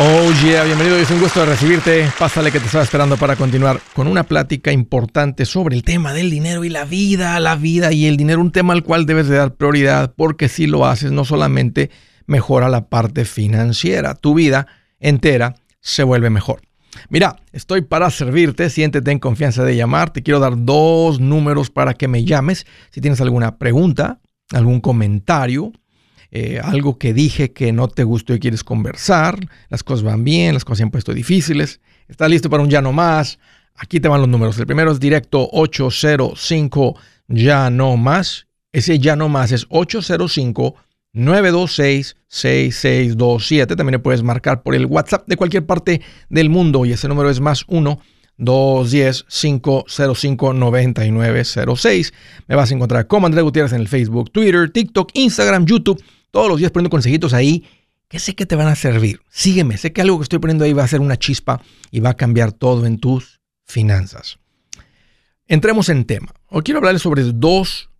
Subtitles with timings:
[0.00, 2.08] Oh yeah, bienvenido, es un gusto recibirte.
[2.20, 6.30] Pásale que te estaba esperando para continuar con una plática importante sobre el tema del
[6.30, 9.34] dinero y la vida, la vida y el dinero, un tema al cual debes de
[9.34, 11.90] dar prioridad porque si lo haces no solamente
[12.26, 14.68] mejora la parte financiera, tu vida
[15.00, 16.60] entera se vuelve mejor.
[17.08, 21.94] Mira, estoy para servirte, siéntete en confianza de llamar, te quiero dar dos números para
[21.94, 24.20] que me llames si tienes alguna pregunta,
[24.52, 25.72] algún comentario
[26.30, 29.38] eh, algo que dije que no te gustó y quieres conversar,
[29.70, 32.82] las cosas van bien, las cosas se han puesto difíciles, estás listo para un ya
[32.82, 33.38] no más,
[33.74, 34.58] aquí te van los números.
[34.58, 36.96] El primero es directo 805
[37.28, 40.74] ya no más, ese ya no más es 805
[41.14, 43.76] 926 6627.
[43.76, 47.40] También puedes marcar por el WhatsApp de cualquier parte del mundo y ese número es
[47.40, 47.98] más 1
[48.36, 52.12] 210 505 9906.
[52.46, 56.48] Me vas a encontrar como Andrés Gutiérrez en el Facebook, Twitter, TikTok, Instagram, YouTube todos
[56.48, 57.64] los días poniendo consejitos ahí
[58.08, 59.20] que sé que te van a servir.
[59.30, 62.10] Sígueme, sé que algo que estoy poniendo ahí va a ser una chispa y va
[62.10, 64.38] a cambiar todo en tus finanzas.
[65.46, 66.32] Entremos en tema.
[66.48, 67.90] Hoy quiero hablarles sobre dos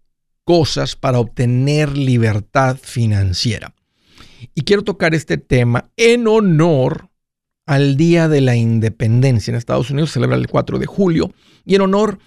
[0.45, 3.75] cosas para obtener libertad financiera.
[4.55, 7.11] Y quiero tocar este tema en honor
[7.67, 9.51] al Día de la Independencia.
[9.51, 11.33] En Estados Unidos se celebra el 4 de julio
[11.67, 12.19] y en honor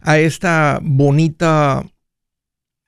[0.00, 1.84] a esta bonita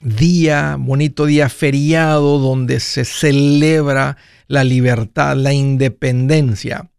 [0.01, 6.91] día, bonito día feriado donde se celebra la libertad, la independencia.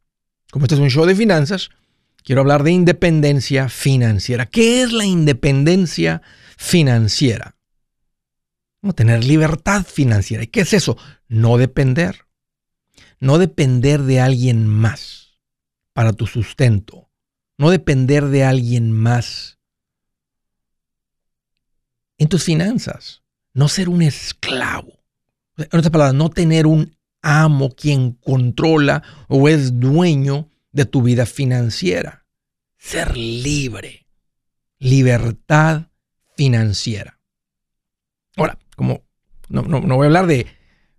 [0.52, 1.70] Como este es un show de finanzas,
[2.24, 4.46] quiero hablar de independencia financiera.
[4.46, 6.22] ¿Qué es la independencia
[6.58, 7.56] financiera?
[8.82, 10.44] No tener libertad financiera.
[10.44, 10.98] ¿Y qué es eso?
[11.28, 12.26] No depender.
[13.20, 15.40] No depender de alguien más
[15.94, 17.10] para tu sustento.
[17.58, 19.59] No depender de alguien más
[22.20, 23.24] en tus finanzas.
[23.54, 24.94] No ser un esclavo.
[25.58, 31.26] En otras palabras, no tener un amo quien controla o es dueño de tu vida
[31.26, 32.26] financiera.
[32.78, 34.06] Ser libre.
[34.78, 35.88] Libertad
[36.38, 37.20] financiera.
[38.38, 39.04] Ahora, como
[39.50, 40.46] no, voy a hablar de...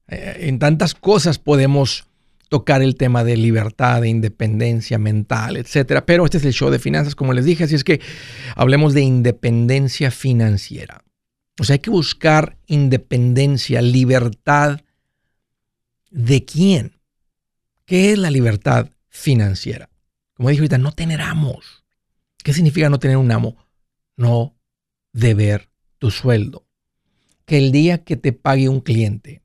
[0.08, 2.04] Eh, en tantas cosas podemos
[2.48, 6.04] tocar el tema de libertad, de independencia mental, etcétera.
[6.04, 8.00] Pero este es el show de finanzas, como les dije, así es que
[8.56, 11.04] hablemos de independencia financiera.
[11.60, 14.80] O sea, hay que buscar independencia, libertad.
[16.10, 16.98] ¿De quién?
[17.84, 19.90] ¿Qué es la libertad financiera?
[20.32, 21.84] Como dije ahorita, no tener amos.
[22.42, 23.58] ¿Qué significa no tener un amo?
[24.16, 24.56] No
[25.12, 25.68] deber
[25.98, 26.66] tu sueldo.
[27.44, 29.42] Que el día que te pague un cliente,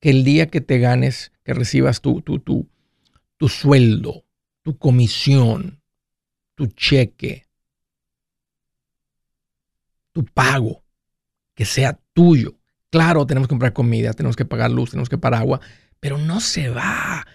[0.00, 4.24] que el día que te ganes, que recibas tu, tu, sueldo,
[4.62, 5.84] tu comisión,
[6.56, 7.46] tu cheque,
[10.10, 10.82] tu pago,
[11.58, 12.60] que sea tuyo.
[12.88, 15.60] Claro, tenemos que comprar comida, tenemos que pagar luz, tenemos que pagar agua,
[15.98, 17.26] pero no se va.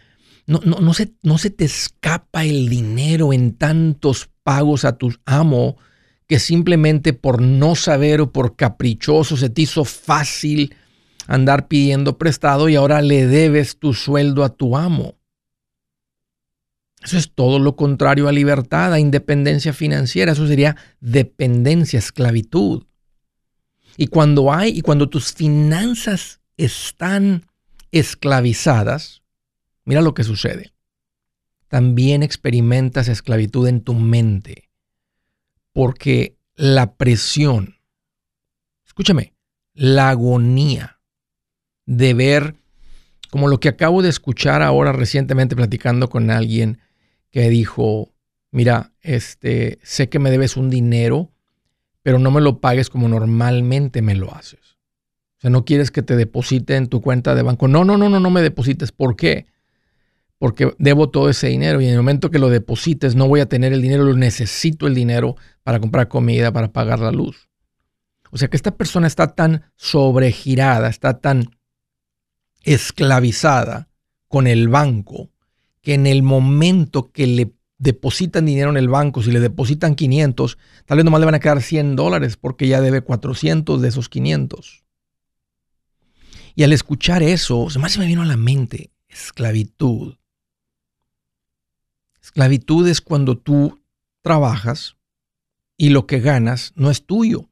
[0.48, 5.14] No, no, no, se, no se te escapa el dinero en tantos pagos a tu
[5.26, 5.76] amo
[6.26, 10.74] que simplemente por no saber o por caprichoso se te hizo fácil
[11.28, 15.18] andar pidiendo prestado y ahora le debes tu sueldo a tu amo.
[17.04, 20.32] Eso es todo lo contrario a libertad, a independencia financiera.
[20.32, 22.86] Eso sería dependencia, esclavitud.
[23.98, 27.46] Y cuando hay, y cuando tus finanzas están
[27.92, 29.22] esclavizadas,
[29.86, 30.74] mira lo que sucede.
[31.68, 34.70] También experimentas esclavitud en tu mente,
[35.72, 37.78] porque la presión,
[38.86, 39.34] escúchame,
[39.74, 41.00] la agonía
[41.86, 42.56] de ver,
[43.30, 46.80] como lo que acabo de escuchar ahora recientemente platicando con alguien
[47.32, 48.14] que dijo,
[48.52, 51.33] mira, este, sé que me debes un dinero,
[52.04, 54.78] pero no me lo pagues como normalmente me lo haces.
[55.38, 57.68] O sea, no quieres que te deposite en tu cuenta de banco.
[57.68, 58.92] No, no, no, no, no me deposites.
[58.92, 59.48] ¿Por qué?
[60.38, 63.48] Porque debo todo ese dinero y en el momento que lo deposites no voy a
[63.48, 67.50] tener el dinero, lo necesito el dinero para comprar comida, para pagar la luz.
[68.32, 71.50] O sea que esta persona está tan sobregirada, está tan
[72.64, 73.90] esclavizada
[74.28, 75.30] con el banco,
[75.82, 80.58] que en el momento que le depositan dinero en el banco, si le depositan 500,
[80.86, 84.08] tal vez nomás le van a quedar 100 dólares porque ya debe 400 de esos
[84.08, 84.86] 500.
[86.56, 90.16] Y al escuchar eso, se me vino a la mente esclavitud.
[92.22, 93.84] Esclavitud es cuando tú
[94.22, 94.96] trabajas
[95.76, 97.50] y lo que ganas no es tuyo.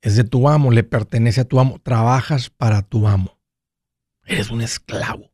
[0.00, 1.78] Es de tu amo, le pertenece a tu amo.
[1.80, 3.38] Trabajas para tu amo.
[4.24, 5.30] Eres un esclavo.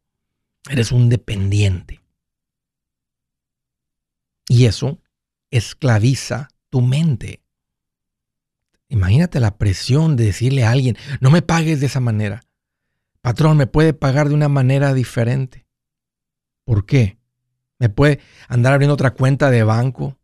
[0.69, 2.03] Eres un dependiente.
[4.49, 5.01] Y eso
[5.51, 7.43] esclaviza tu mente.
[8.89, 12.43] Imagínate la presión de decirle a alguien, no me pagues de esa manera.
[13.21, 15.67] Patrón, me puede pagar de una manera diferente.
[16.65, 17.19] ¿Por qué?
[17.79, 20.19] ¿Me puede andar abriendo otra cuenta de banco?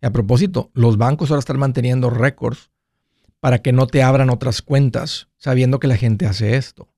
[0.00, 2.70] Y a propósito, los bancos ahora están manteniendo récords
[3.40, 6.92] para que no te abran otras cuentas, sabiendo que la gente hace esto.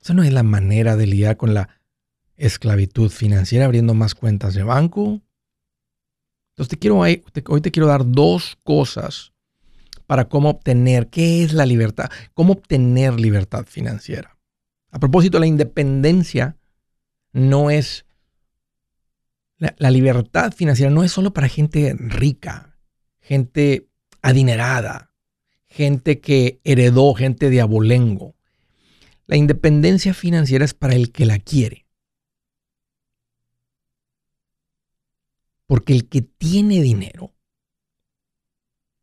[0.00, 1.77] Esa no es la manera de lidiar con la
[2.38, 5.20] esclavitud financiera, abriendo más cuentas de banco.
[6.50, 9.32] Entonces, te quiero, hoy te quiero dar dos cosas
[10.06, 14.38] para cómo obtener, qué es la libertad, cómo obtener libertad financiera.
[14.90, 16.56] A propósito, la independencia
[17.32, 18.06] no es,
[19.58, 22.78] la, la libertad financiera no es solo para gente rica,
[23.20, 23.88] gente
[24.22, 25.12] adinerada,
[25.66, 28.34] gente que heredó, gente de abolengo.
[29.26, 31.87] La independencia financiera es para el que la quiere.
[35.68, 37.32] Porque el que tiene dinero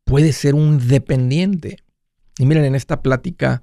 [0.04, 1.78] puede ser un dependiente.
[2.38, 3.62] Y miren, en esta plática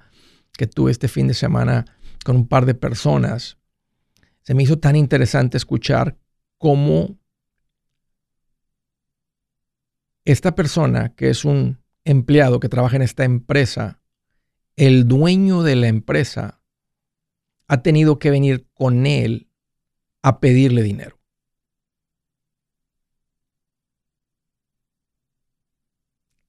[0.52, 1.84] que tuve este fin de semana
[2.24, 3.58] con un par de personas,
[4.42, 6.18] se me hizo tan interesante escuchar
[6.58, 7.18] cómo
[10.24, 14.00] esta persona, que es un empleado que trabaja en esta empresa,
[14.76, 16.60] el dueño de la empresa
[17.68, 19.48] ha tenido que venir con él
[20.22, 21.18] a pedirle dinero.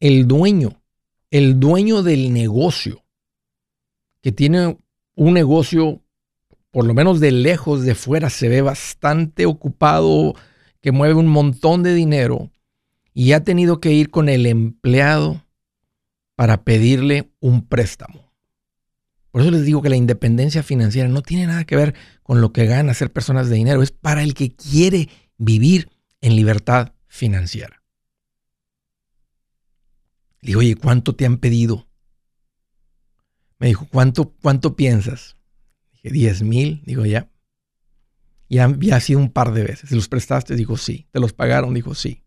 [0.06, 0.84] El dueño,
[1.32, 3.04] el dueño del negocio,
[4.22, 4.78] que tiene
[5.16, 6.04] un negocio,
[6.70, 10.36] por lo menos de lejos, de fuera, se ve bastante ocupado,
[10.80, 12.52] que mueve un montón de dinero,
[13.16, 15.44] y ha tenido que ir con el empleado
[16.36, 18.32] para pedirle un préstamo.
[19.32, 22.54] Por eso les digo que la independencia financiera no tiene nada que ver con lo
[22.54, 25.10] que gana ser personas de dinero, es para el que quiere
[25.40, 25.90] vivir
[26.22, 27.82] en libertad financiera.
[30.46, 31.88] Le digo, oye, ¿cuánto te han pedido?
[33.58, 35.38] Me dijo, ¿cuánto, cuánto piensas?
[35.92, 36.84] Dije, 10 mil.
[36.86, 37.32] Digo, ya.
[38.48, 39.90] Ya, ya ha sido un par de veces.
[39.90, 40.56] ¿Se los prestaste?
[40.56, 41.08] Dijo, sí.
[41.10, 41.74] ¿Te los pagaron?
[41.74, 42.22] Dijo, sí.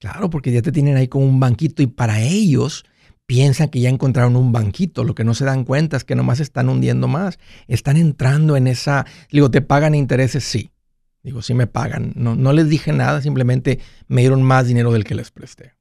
[0.00, 2.84] Claro, porque ya te tienen ahí con un banquito y para ellos
[3.26, 5.04] piensan que ya encontraron un banquito.
[5.04, 7.38] Lo que no se dan cuenta es que nomás están hundiendo más.
[7.68, 9.06] Están entrando en esa.
[9.30, 10.42] Digo, ¿te pagan intereses?
[10.42, 10.72] Sí.
[11.22, 12.12] Digo, sí me pagan.
[12.16, 13.78] No, no les dije nada, simplemente
[14.08, 15.74] me dieron más dinero del que les presté.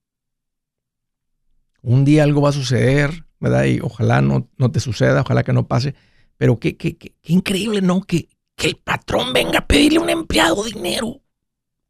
[1.84, 3.66] Un día algo va a suceder, ¿verdad?
[3.66, 5.94] Y ojalá no, no te suceda, ojalá que no pase.
[6.38, 8.02] Pero qué, qué, qué, qué increíble, ¿no?
[8.02, 11.22] Que, que el patrón venga a pedirle a un empleado dinero.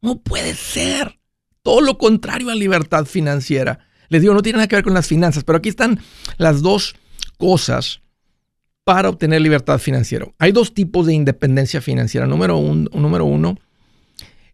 [0.02, 1.18] No puede ser.
[1.62, 3.78] Todo lo contrario a libertad financiera.
[4.08, 6.00] Les digo, no tiene nada que ver con las finanzas, pero aquí están
[6.36, 6.94] las dos
[7.38, 8.02] cosas
[8.84, 10.26] para obtener libertad financiera.
[10.38, 12.26] Hay dos tipos de independencia financiera.
[12.26, 13.56] Número, número uno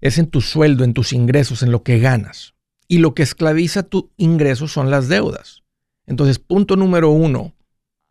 [0.00, 2.54] es en tu sueldo, en tus ingresos, en lo que ganas.
[2.90, 5.62] Y lo que esclaviza tu ingreso son las deudas.
[6.08, 7.54] Entonces, punto número uno,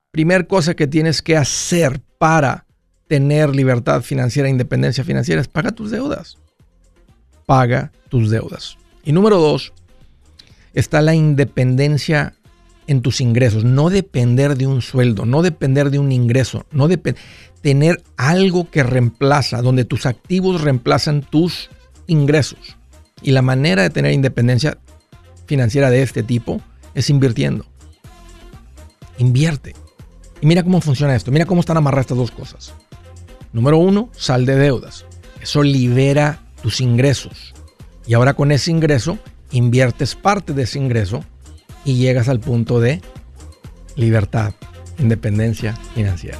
[0.10, 2.66] primer cosa que tienes que hacer para
[3.10, 6.38] tener libertad financiera, independencia financiera, es paga tus deudas.
[7.46, 8.78] Paga tus deudas.
[9.04, 9.74] Y número dos,
[10.74, 12.36] está la independencia
[12.88, 13.66] en tus ingresos.
[13.66, 16.88] No depender de un sueldo, no depender de un ingreso, no
[17.62, 21.70] tener algo que reemplaza, donde tus activos reemplazan tus
[22.08, 22.79] ingresos.
[23.22, 24.78] Y la manera de tener independencia
[25.46, 26.62] financiera de este tipo
[26.94, 27.66] es invirtiendo.
[29.18, 29.76] Invierte.
[30.42, 31.32] Y mira cómo funciona esto.
[31.32, 32.74] Mira cómo están amarradas estas dos cosas.
[33.52, 35.06] Número uno, sal de deudas.
[35.42, 37.54] Eso libera tus ingresos.
[38.06, 39.18] Y ahora con ese ingreso,
[39.52, 41.24] inviertes parte de ese ingreso
[41.86, 43.02] y llegas al punto de
[43.96, 44.54] libertad,
[44.98, 46.40] independencia financiera.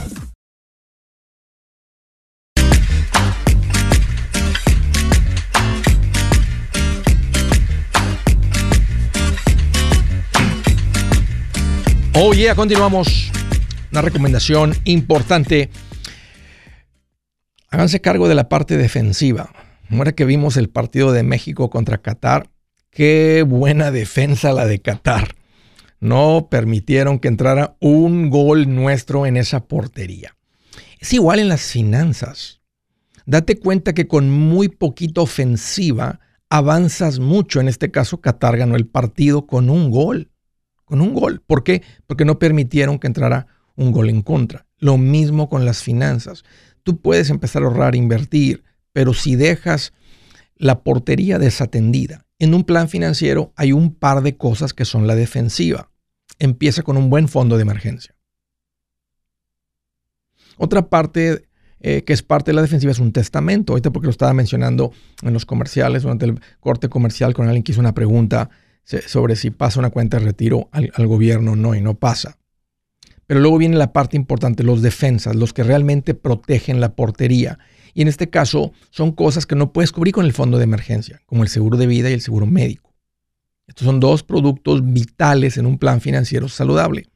[12.13, 13.31] Oye, yeah, continuamos.
[13.89, 15.69] Una recomendación importante.
[17.69, 19.53] Háganse cargo de la parte defensiva.
[19.89, 22.49] Ahora que vimos el partido de México contra Qatar,
[22.89, 25.35] qué buena defensa la de Qatar.
[26.01, 30.35] No permitieron que entrara un gol nuestro en esa portería.
[30.99, 32.59] Es igual en las finanzas.
[33.25, 37.61] Date cuenta que con muy poquita ofensiva avanzas mucho.
[37.61, 40.30] En este caso, Qatar ganó el partido con un gol
[40.91, 41.41] con un gol.
[41.47, 41.83] ¿Por qué?
[42.05, 44.65] Porque no permitieron que entrara un gol en contra.
[44.77, 46.43] Lo mismo con las finanzas.
[46.83, 49.93] Tú puedes empezar a ahorrar, invertir, pero si dejas
[50.57, 55.15] la portería desatendida, en un plan financiero hay un par de cosas que son la
[55.15, 55.91] defensiva.
[56.39, 58.13] Empieza con un buen fondo de emergencia.
[60.57, 61.47] Otra parte
[61.79, 63.71] eh, que es parte de la defensiva es un testamento.
[63.71, 67.71] Ahorita porque lo estaba mencionando en los comerciales, durante el corte comercial con alguien que
[67.71, 68.49] hizo una pregunta
[68.83, 72.37] sobre si pasa una cuenta de retiro al, gobierno o no, y no pasa.
[73.27, 77.59] Pero luego viene la parte importante, los defensas, los que realmente protegen la portería.
[77.93, 81.21] Y en este caso son cosas que no puedes cubrir con el fondo de emergencia,
[81.25, 82.93] como el seguro de vida y el seguro médico.
[83.67, 87.07] Estos son dos productos vitales en un plan financiero saludable.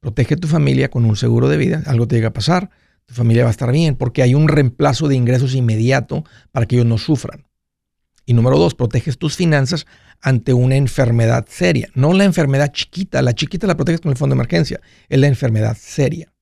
[0.00, 2.70] Protege a tu familia con un seguro de vida, algo te llega a pasar,
[3.06, 6.76] tu familia va a estar bien porque hay un reemplazo de ingresos inmediato para que
[6.76, 7.46] ellos no sufran.
[8.24, 9.86] Y número dos, proteges tus finanzas
[10.22, 11.88] ante una enfermedad seria.
[11.94, 15.26] No la enfermedad chiquita, la chiquita la proteges con el fondo de emergencia, es la
[15.26, 16.32] enfermedad seria.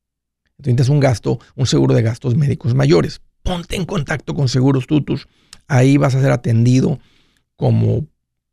[0.59, 3.23] Entonces un gasto, un seguro de gastos médicos mayores.
[3.43, 5.27] Ponte en contacto con Seguros Tutus.
[5.67, 7.01] Ahí vas a ser atendido
[7.57, 8.07] como,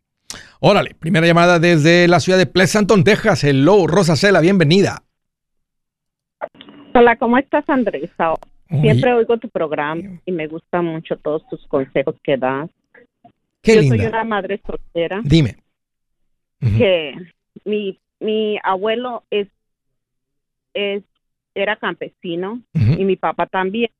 [0.60, 3.44] Órale, primera llamada desde la ciudad de Pleasanton, Texas.
[3.44, 5.02] Hello, Rosa Cela, bienvenida.
[6.94, 8.10] Hola, ¿cómo estás, Andrés?
[8.68, 12.70] Siempre oigo tu programa y me gustan mucho todos tus consejos que das.
[13.74, 15.20] Yo soy una madre soltera.
[15.24, 15.56] Dime.
[16.60, 17.14] Que
[17.64, 19.48] mi, mi abuelo es,
[20.74, 21.02] es
[21.54, 23.90] era campesino y mi papá también.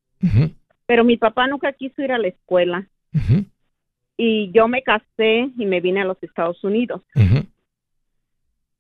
[0.87, 2.87] Pero mi papá nunca quiso ir a la escuela.
[4.16, 7.02] Y yo me casé y me vine a los Estados Unidos.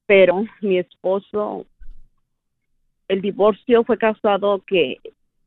[0.06, 1.66] Pero mi esposo,
[3.08, 4.98] el divorcio fue causado que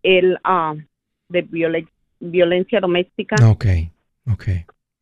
[0.04, 0.78] él, uh,
[1.30, 1.88] de
[2.20, 3.36] violencia doméstica.
[3.48, 3.66] Ok,
[4.32, 4.44] ok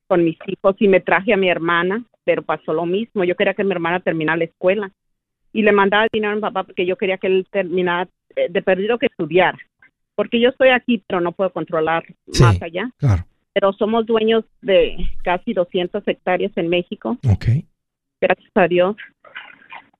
[0.07, 3.23] con mis hijos y me traje a mi hermana, pero pasó lo mismo.
[3.23, 4.91] Yo quería que mi hermana terminara la escuela
[5.53, 8.61] y le mandaba dinero a mi papá porque yo quería que él terminara eh, de
[8.61, 9.57] perdido que estudiara.
[10.15, 12.03] Porque yo estoy aquí, pero no puedo controlar
[12.39, 12.89] más allá.
[13.53, 17.17] Pero somos dueños de casi 200 hectáreas en México.
[18.19, 18.95] Gracias a Dios.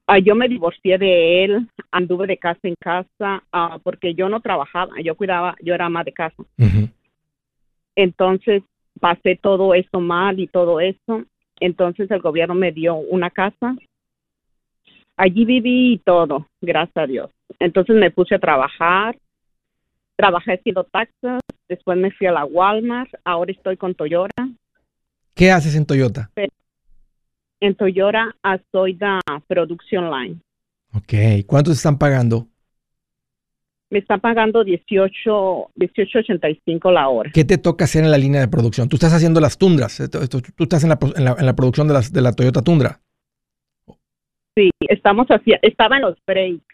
[0.07, 4.39] Ah, yo me divorcié de él, anduve de casa en casa, ah, porque yo no
[4.39, 6.43] trabajaba, yo cuidaba, yo era ama de casa.
[7.95, 8.63] Entonces,
[8.99, 11.23] pasé todo eso mal y todo eso.
[11.59, 13.75] Entonces el gobierno me dio una casa.
[15.15, 17.31] Allí viví y todo, gracias a Dios.
[17.59, 19.17] Entonces me puse a trabajar.
[20.15, 21.41] Trabajé haciendo taxas.
[21.67, 23.09] Después me fui a la Walmart.
[23.23, 24.47] Ahora estoy con Toyota.
[25.33, 26.29] ¿Qué haces en Toyota?
[27.59, 28.35] En Toyota
[28.71, 30.39] soy de Production Line.
[30.93, 31.45] Ok.
[31.45, 32.47] ¿Cuánto están pagando?
[33.89, 37.31] Me está pagando 18, 18.85 la hora.
[37.33, 38.89] ¿Qué te toca hacer en la línea de producción?
[38.89, 40.01] Tú estás haciendo las tundras.
[40.55, 40.99] Tú estás en la,
[41.37, 42.99] en la, producción de, las, de la Toyota Tundra.
[44.55, 46.65] Sí, estamos haciendo, estaba en los breaks,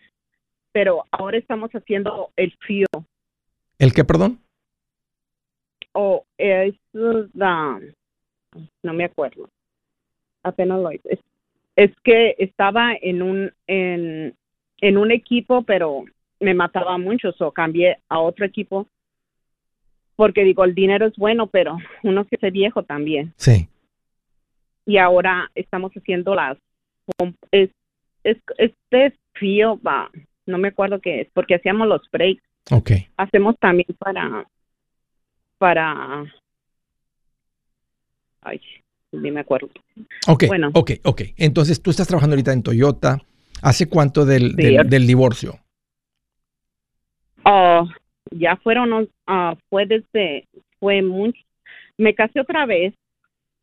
[0.72, 2.88] pero ahora estamos haciendo el fío.
[3.78, 4.40] ¿El qué, perdón?
[5.92, 7.80] O es la,
[8.82, 9.50] no me acuerdo.
[10.44, 11.20] Apenas lo hice.
[11.76, 14.34] Es, que estaba en un en,
[14.82, 16.06] en un equipo, pero
[16.44, 18.88] me mataba mucho, o cambié a otro equipo
[20.16, 23.34] porque digo, el dinero es bueno, pero uno que se viejo también.
[23.38, 23.68] Sí.
[24.86, 26.58] Y ahora estamos haciendo las
[27.52, 27.70] es,
[28.24, 30.10] es este fío va,
[30.46, 32.44] no me acuerdo qué es, porque hacíamos los breaks.
[32.72, 33.08] Okay.
[33.18, 34.46] Hacemos también para
[35.58, 36.26] para
[38.42, 38.62] ay,
[39.12, 39.70] ni me acuerdo.
[40.28, 40.70] Ok, bueno.
[40.74, 41.22] ok, ok.
[41.38, 43.22] Entonces tú estás trabajando ahorita en Toyota.
[43.62, 45.63] ¿Hace cuánto del, del divorcio?
[47.46, 47.88] Oh,
[48.32, 50.48] ya fueron, uh, fue desde,
[50.80, 51.40] fue mucho,
[51.98, 52.94] me casé otra vez,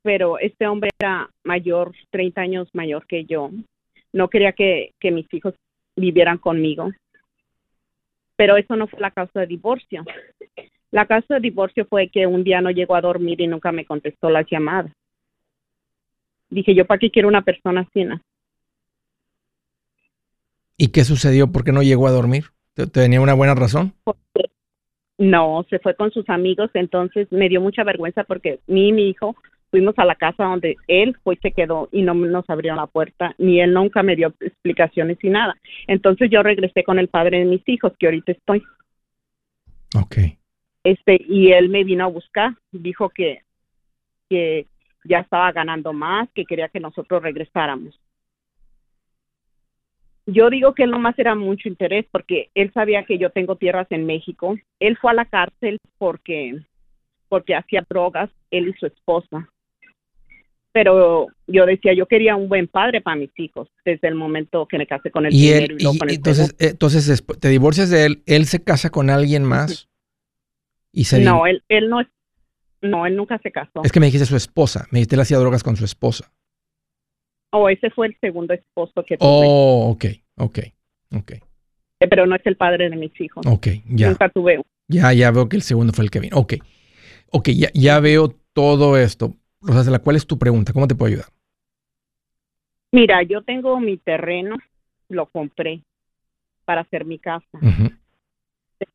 [0.02, 3.50] pero este hombre era mayor, 30 años mayor que yo.
[4.12, 5.54] No quería que, que mis hijos
[5.96, 6.90] vivieran conmigo.
[8.37, 10.04] Pero eso no fue la causa de divorcio.
[10.90, 13.84] La causa de divorcio fue que un día no llegó a dormir y nunca me
[13.84, 14.92] contestó las llamadas.
[16.49, 18.04] Dije, ¿yo para qué quiero una persona así?
[20.76, 21.52] ¿Y qué sucedió?
[21.52, 22.46] ¿Por qué no llegó a dormir?
[22.87, 23.92] ¿Tenía una buena razón?
[25.18, 29.08] No, se fue con sus amigos, entonces me dio mucha vergüenza porque mi y mi
[29.08, 29.37] hijo
[29.70, 32.87] fuimos a la casa donde él fue y se quedó y no nos abrió la
[32.87, 35.56] puerta, ni él nunca me dio explicaciones y nada.
[35.87, 38.62] Entonces yo regresé con el padre de mis hijos, que ahorita estoy.
[39.96, 40.16] Ok.
[40.84, 43.42] Este, y él me vino a buscar, dijo que,
[44.28, 44.66] que
[45.04, 47.99] ya estaba ganando más, que quería que nosotros regresáramos
[50.32, 53.87] yo digo que él nomás era mucho interés porque él sabía que yo tengo tierras
[53.90, 54.56] en México.
[54.78, 56.60] Él fue a la cárcel porque
[57.28, 59.49] porque hacía drogas, él y su esposa.
[60.72, 64.78] Pero yo decía, yo quería un buen padre para mis hijos desde el momento que
[64.78, 65.32] me casé con él.
[65.32, 69.88] Y, él, y, entonces, entonces te divorcias de él, él se casa con alguien más
[70.92, 72.02] y se no, él, él no,
[72.82, 73.82] no, él nunca se casó.
[73.84, 76.33] Es que me dijiste su esposa, me dijiste él hacía drogas con su esposa.
[77.50, 79.28] Oh, ese fue el segundo esposo que tuve.
[79.28, 80.04] Oh, ok,
[80.36, 80.58] ok,
[81.16, 81.32] ok.
[81.98, 83.44] Pero no es el padre de mis hijos.
[83.46, 84.08] Ok, ya.
[84.08, 84.62] Nunca tuve.
[84.88, 86.36] Ya, ya veo que el segundo fue el que vino.
[86.36, 86.54] Ok,
[87.30, 89.34] ok, ya, ya veo todo esto.
[89.60, 90.72] Rosa, ¿cuál es tu pregunta?
[90.72, 91.26] ¿Cómo te puedo ayudar?
[92.92, 94.56] Mira, yo tengo mi terreno,
[95.08, 95.82] lo compré
[96.64, 97.46] para hacer mi casa.
[97.60, 97.94] Tengo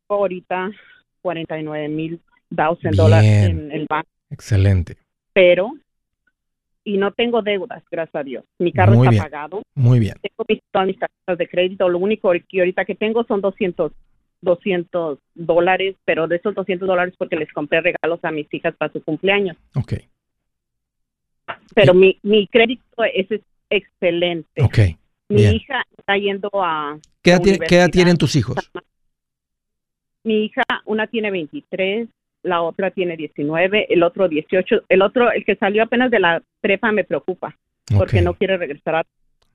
[0.08, 0.72] ahorita
[1.22, 4.10] 49 mil dólares en el banco.
[4.30, 4.98] Excelente.
[5.34, 5.74] Pero
[6.86, 8.46] y no tengo deudas, gracias a Dios.
[8.60, 9.64] Mi carro está pagado.
[9.74, 10.14] Muy bien.
[10.22, 11.90] Tengo mis, todas mis tarjetas de crédito.
[11.90, 13.92] Lo único que ahorita que tengo son 200,
[14.42, 18.94] 200 dólares, pero de esos 200 dólares porque les compré regalos a mis hijas para
[18.94, 19.58] su cumpleaños.
[19.76, 19.94] Ok.
[21.74, 23.28] Pero mi, mi crédito es,
[23.72, 24.62] excelente.
[24.62, 24.78] Ok.
[25.30, 27.00] Mi hija está yendo a...
[27.24, 28.72] ¿Qué edad, tienen tus hijos?
[30.24, 32.08] Mi hija, una tiene 23,
[32.46, 36.42] la otra tiene 19, el otro 18, el otro, el que salió apenas de la
[36.62, 37.58] prepa me preocupa
[37.98, 39.06] porque no quiere regresar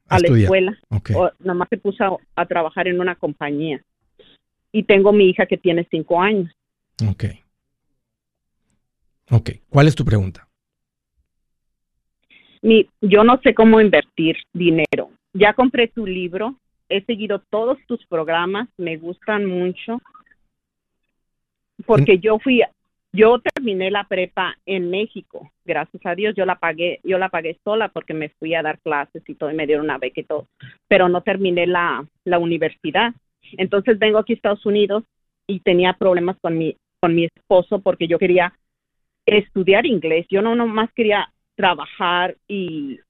[0.08, 0.76] a, la escuela.
[1.14, 3.82] O nomás se puso a, trabajar en una compañía.
[4.72, 6.52] Y tengo mi hija que tiene 5 años.
[7.08, 7.24] Ok.
[9.30, 9.50] Ok.
[9.68, 10.46] ¿Cuál es tu pregunta?
[12.62, 15.10] Mi, yo no sé cómo invertir dinero.
[15.32, 16.56] Ya compré tu libro,
[16.88, 20.00] he seguido todos tus programas, me gustan mucho
[21.86, 22.62] porque yo fui
[23.12, 27.58] yo terminé la prepa en México, gracias a Dios, yo la pagué, yo la pagué
[27.64, 30.24] sola porque me fui a dar clases y todo y me dieron una beca y
[30.24, 30.46] todo,
[30.86, 33.12] pero no terminé la, la universidad.
[33.52, 35.04] Entonces vengo aquí a Estados Unidos
[35.48, 38.54] y tenía problemas con mi, con mi esposo porque yo quería
[39.26, 40.26] estudiar inglés.
[40.30, 43.00] Yo no nomás quería trabajar y,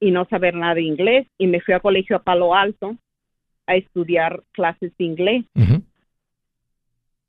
[0.00, 2.96] y no saber nada de inglés y me fui a colegio a Palo Alto
[3.66, 5.44] a estudiar clases de inglés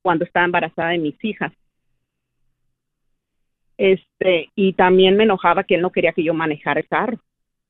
[0.02, 1.54] cuando estaba embarazada de mis hijas
[3.78, 7.20] este, y también me enojaba que él no quería que yo manejara el carro.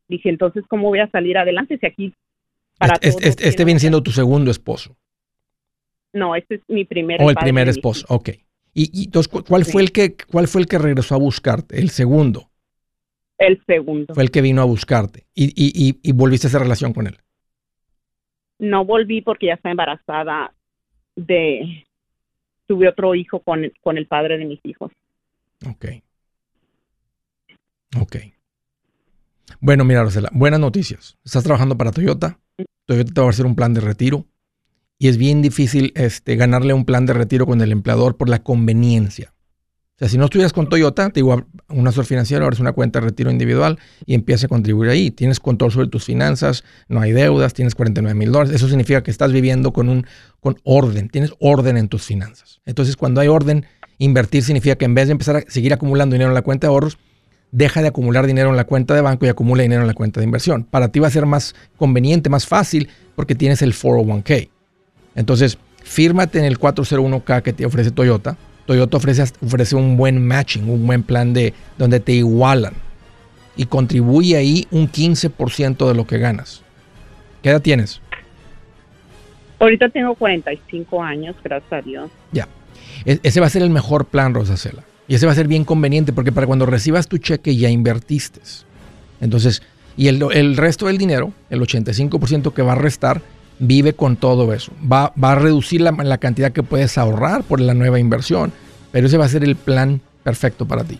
[0.08, 2.14] Dije, entonces, ¿cómo voy a salir adelante si aquí...
[2.78, 4.96] Para este, este, este viene siendo tu segundo esposo.
[6.14, 8.30] No, este es mi primer O el primer esposo, ok.
[8.74, 11.80] Y, entonces, ¿cuál fue el que cuál fue el que regresó a buscarte?
[11.80, 12.50] El segundo.
[13.38, 14.14] El segundo.
[14.14, 15.26] Fue el que vino a buscarte.
[15.34, 17.18] Y, y, y, volviste a esa relación con él.
[18.60, 20.54] No volví porque ya está embarazada
[21.16, 21.86] de
[22.68, 24.92] tuve otro hijo con, con el padre de mis hijos.
[25.64, 25.86] Ok.
[28.00, 28.18] Ok.
[29.60, 31.18] Bueno, mira, Rosela, buenas noticias.
[31.24, 32.40] Estás trabajando para Toyota.
[32.86, 34.28] Toyota te va a hacer un plan de retiro
[34.98, 38.44] y es bien difícil este, ganarle un plan de retiro con el empleador por la
[38.44, 39.34] conveniencia.
[39.96, 42.74] O sea, si no estuvieras con Toyota, te digo, un asesor financiero, ahora es una
[42.74, 45.10] cuenta de retiro individual y empieza a contribuir ahí.
[45.10, 48.54] Tienes control sobre tus finanzas, no hay deudas, tienes 49 mil dólares.
[48.54, 50.06] Eso significa que estás viviendo con, un,
[50.42, 52.60] con orden, tienes orden en tus finanzas.
[52.66, 56.30] Entonces, cuando hay orden, invertir significa que en vez de empezar a seguir acumulando dinero
[56.30, 56.98] en la cuenta de ahorros,
[57.52, 60.20] deja de acumular dinero en la cuenta de banco y acumula dinero en la cuenta
[60.20, 60.64] de inversión.
[60.64, 64.50] Para ti va a ser más conveniente, más fácil, porque tienes el 401k.
[65.16, 70.70] Entonces, fírmate en el 401k que te ofrece Toyota Toyota ofrece, ofrece un buen matching,
[70.70, 72.74] un buen plan de donde te igualan
[73.56, 76.64] y contribuye ahí un 15% de lo que ganas.
[77.42, 78.02] ¿Qué edad tienes?
[79.60, 82.10] Ahorita tengo 45 años, gracias a Dios.
[82.32, 82.48] Ya.
[83.06, 84.84] E, ese va a ser el mejor plan, Rosacela.
[85.08, 88.42] Y ese va a ser bien conveniente porque para cuando recibas tu cheque ya invertiste.
[89.22, 89.62] Entonces,
[89.98, 93.22] y el, el resto del dinero, el 85% que va a restar,
[93.60, 94.72] vive con todo eso.
[94.92, 98.52] Va, va a reducir la, la, cantidad que puedes ahorrar por la nueva inversión,
[98.92, 101.00] pero ese va a ser el plan perfecto para ti.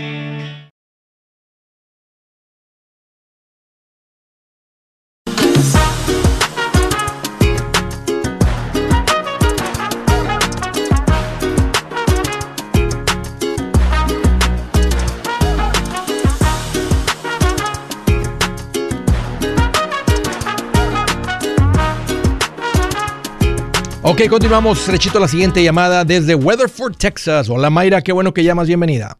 [24.11, 27.49] Ok, continuamos derechito a la siguiente llamada desde Weatherford, Texas.
[27.49, 29.15] Hola Mayra, qué bueno que llamas, bienvenida.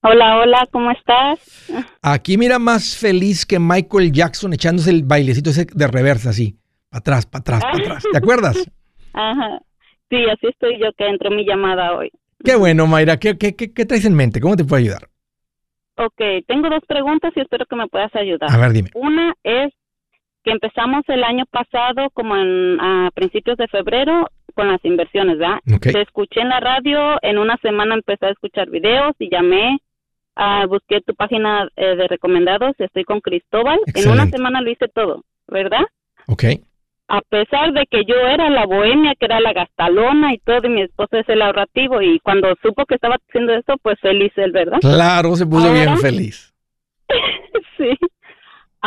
[0.00, 1.70] Hola, hola, ¿cómo estás?
[2.00, 6.56] Aquí mira más feliz que Michael Jackson echándose el bailecito ese de reversa, así.
[6.88, 8.04] Para atrás, para atrás, para atrás.
[8.10, 8.70] ¿Te acuerdas?
[9.12, 9.60] Ajá.
[10.08, 12.10] Sí, así estoy yo que entró mi llamada hoy.
[12.42, 13.18] Qué bueno, Mayra.
[13.18, 14.40] ¿Qué, qué, qué, qué traes en mente?
[14.40, 15.10] ¿Cómo te puedo ayudar?
[15.98, 18.50] Ok, tengo dos preguntas y espero que me puedas ayudar.
[18.50, 18.88] A ver, dime.
[18.94, 19.74] Una es
[20.46, 25.58] que empezamos el año pasado como en, a principios de febrero con las inversiones, ¿verdad?
[25.76, 25.92] Okay.
[25.92, 29.78] Te escuché en la radio, en una semana empecé a escuchar videos y llamé,
[30.36, 34.08] uh, busqué tu página eh, de recomendados, estoy con Cristóbal, Excelente.
[34.08, 35.82] en una semana lo hice todo, ¿verdad?
[36.28, 36.44] Ok.
[37.08, 40.70] A pesar de que yo era la bohemia, que era la gastalona y todo, y
[40.70, 44.52] mi esposo es el ahorrativo, y cuando supo que estaba haciendo eso, pues feliz él,
[44.52, 44.78] ¿verdad?
[44.80, 46.54] Claro, se puso Ahora- bien feliz.
[47.76, 47.98] sí.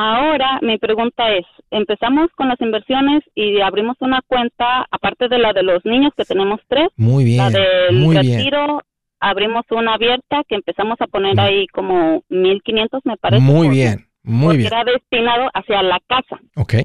[0.01, 5.51] Ahora mi pregunta es, empezamos con las inversiones y abrimos una cuenta, aparte de la
[5.51, 7.37] de los niños que tenemos tres, Muy bien.
[7.39, 8.37] la del Muy bien.
[8.37, 8.81] retiro,
[9.19, 11.39] abrimos una abierta que empezamos a poner Mm.
[11.39, 13.41] ahí como 1500 me parece.
[13.43, 14.05] Muy porque- bien.
[14.23, 14.67] Muy bien.
[14.71, 16.39] era destinado hacia la casa.
[16.55, 16.75] Ok.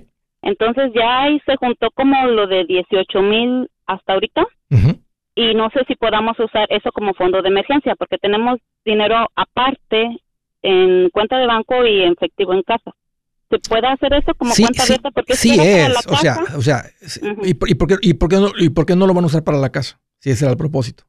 [0.42, 4.44] Entonces ya ahí se juntó como lo de 18 mil hasta ahorita
[5.36, 10.18] y no sé si podamos usar eso como fondo de emergencia porque tenemos dinero aparte
[10.62, 12.90] en cuenta de banco y en efectivo en casa.
[13.50, 15.10] ¿Se puede hacer eso como Sí, cuenta sí, abierta?
[15.10, 16.06] Porque sí era para la es.
[16.06, 16.56] O sea, casa.
[16.58, 16.82] o sea.
[17.44, 19.24] ¿y, por, y por qué, y, por qué no, ¿y por qué no lo van
[19.24, 20.00] a usar para la casa?
[20.20, 21.04] Si ese era el propósito.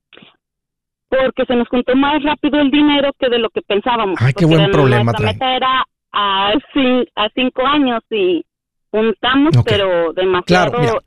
[1.09, 4.17] porque se nos juntó más rápido el dinero que de lo que pensábamos.
[4.21, 5.35] Ay, qué buen la- problema traen.
[5.37, 8.43] meta era a, a cinco años y
[8.91, 11.01] juntamos, pero demasiado Claro,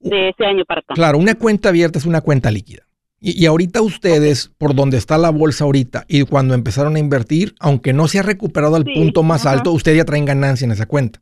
[0.00, 0.94] de ese año para acá.
[0.94, 2.84] Claro, una cuenta abierta es una cuenta líquida.
[3.20, 7.54] Y, y ahorita ustedes, por donde está la bolsa ahorita y cuando empezaron a invertir,
[7.60, 9.56] aunque no se ha recuperado al Sí, punto más ajá.
[9.56, 11.20] alto, ustedes ya traen ganancia en esa cuenta.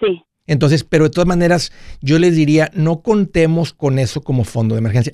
[0.00, 4.74] Sí, Entonces, pero de todas maneras, yo les diría, no contemos con eso como fondo
[4.74, 5.12] de emergencia.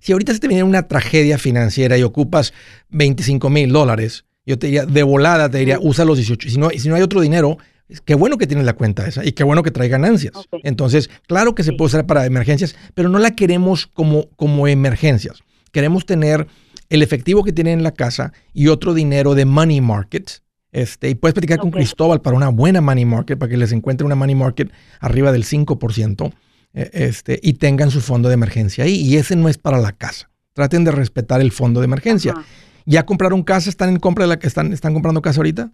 [0.00, 2.52] Si ahorita se te viene una tragedia financiera y ocupas
[2.90, 6.48] 25 mil dólares, yo te diría, de volada te diría, usa los 18.
[6.48, 7.58] Si no, si no hay otro dinero,
[8.04, 10.32] qué bueno que tienes la cuenta esa y qué bueno que trae ganancias.
[10.62, 11.76] Entonces, claro que se Sí.
[11.76, 15.40] puede usar para emergencias, pero no la queremos como, como emergencias.
[15.72, 16.46] Queremos tener
[16.88, 20.42] el efectivo que tienen en la casa y otro dinero de money market.
[20.72, 21.70] Este, y puedes platicar con.
[21.72, 25.44] Cristóbal para una buena money market, para que les encuentre una money market arriba del
[25.44, 26.32] 5%.
[26.72, 28.94] eh, este, y tengan su fondo de emergencia ahí.
[28.94, 30.30] Y ese no es para la casa.
[30.52, 32.34] Traten de respetar el fondo de emergencia.
[32.86, 33.68] ¿Ya compraron casa?
[33.68, 35.72] ¿Están en compra de la que están, están comprando casa ahorita?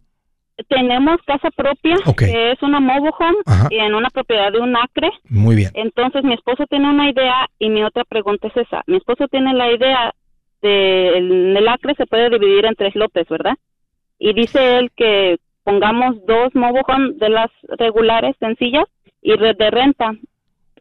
[0.69, 5.11] Tenemos casa propia, que es una mobile home, y en una propiedad de un acre.
[5.29, 5.71] Muy bien.
[5.75, 8.83] Entonces mi esposo tiene una idea y mi otra pregunta es esa.
[8.87, 10.15] Mi esposo tiene la idea
[10.63, 13.57] de el, acre se puede dividir en tres lotes, ¿verdad?
[14.19, 18.87] Y dice él que pongamos dos mobile home de las regulares sencillas
[19.21, 20.13] y de renta.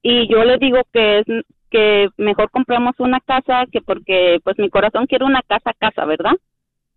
[0.01, 1.25] Y yo le digo que es
[1.69, 6.33] que mejor compramos una casa que porque pues mi corazón quiere una casa casa, ¿verdad?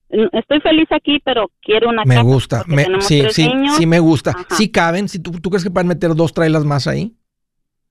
[0.08, 2.26] Estoy feliz aquí, pero quiero una me casa.
[2.26, 2.62] Gusta.
[2.66, 4.34] Me gusta, sí, sí, sí me gusta.
[4.50, 7.12] Sí caben, si tú, tú crees que pueden meter dos trailas más ahí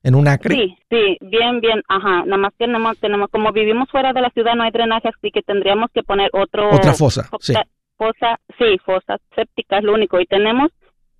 [0.03, 0.56] en un acre.
[0.56, 2.23] Sí, sí, bien, bien, ajá.
[2.25, 5.32] Nada más que tenemos, tenemos, como vivimos fuera de la ciudad, no hay drenaje, así
[5.32, 6.69] que tendríamos que poner otro.
[6.73, 7.53] Otra fosa, sí.
[7.97, 10.19] Fosa, sí, fosa séptica es lo único.
[10.19, 10.71] Y tenemos,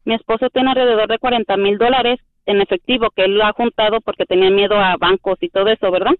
[0.06, 4.00] mi esposo tiene alrededor de 40 mil dólares en efectivo que él lo ha juntado
[4.02, 6.14] porque tenía miedo a bancos y todo eso, ¿verdad?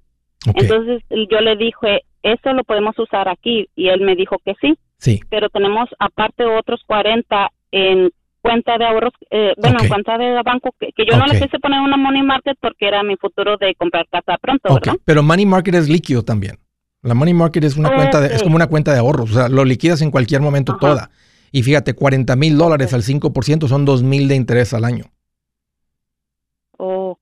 [0.56, 2.02] Entonces yo le dije,
[2.34, 4.78] eso lo podemos usar aquí y él me dijo que sí.
[4.98, 5.20] Sí.
[5.30, 8.12] Pero tenemos aparte otros 40 en
[8.42, 11.82] cuenta de ahorros, eh, bueno, en cuenta de banco, que, yo no le quise poner
[11.82, 14.96] una money market porque era mi futuro de comprar casa pronto, ¿verdad?
[15.04, 16.58] Pero money market es líquido también.
[17.02, 19.50] La money market es una cuenta de, es como una cuenta de ahorros, o sea,
[19.50, 21.10] lo liquidas en cualquier momento toda.
[21.52, 25.06] Y fíjate, 40 mil dólares al 5% son 2 mil de interés al año.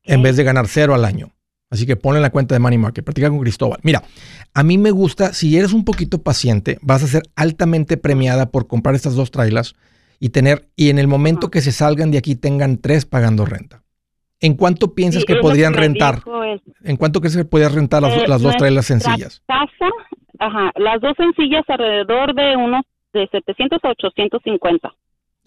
[0.03, 1.31] En vez de ganar cero al año.
[1.69, 3.79] Así que ponle en la cuenta de Money Market, practica con Cristóbal.
[3.83, 4.03] Mira,
[4.53, 8.67] a mí me gusta, si eres un poquito paciente, vas a ser altamente premiada por
[8.67, 9.75] comprar estas dos trailas
[10.19, 13.83] y tener, y en el momento que se salgan de aquí tengan tres pagando renta.
[14.39, 16.21] ¿En cuánto piensas que podrían rentar?
[16.83, 19.41] ¿En cuánto crees que podrías rentar las, eh, dos trailas sencillas?
[19.47, 19.89] Casa,
[20.39, 24.93] ajá, las dos sencillas alrededor de unos de 700 a 850.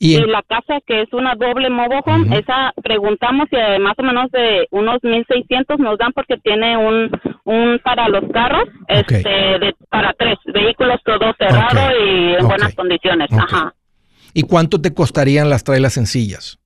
[0.01, 4.31] Y, la casa que es una doble mobile home, esa preguntamos y más o menos
[4.31, 7.11] de unos 1600 nos dan porque tiene un
[7.45, 13.29] un para los carros, este de, para tres vehículos todo cerrado y en buenas condiciones,
[13.33, 13.75] ajá.
[14.35, 16.61] ¿Y cuánto te costarían las trailas sencillas?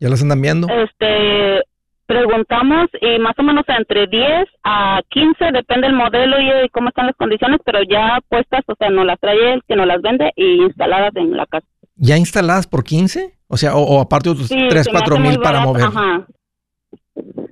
[0.00, 0.68] ¿Ya las andan viendo?
[0.68, 1.62] Este
[2.06, 7.06] preguntamos y más o menos entre 10 a 15, depende del modelo y cómo están
[7.06, 10.32] las condiciones, pero ya puestas, o sea, nos las trae él, que nos las vende
[10.36, 11.66] y instaladas en la casa.
[11.96, 13.34] ¿Ya instaladas por 15?
[13.48, 15.84] O sea, o, aparte otros sí, 3, 4 mil para mover.
[15.84, 16.26] Ajá.